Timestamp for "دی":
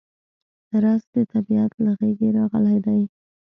2.85-3.01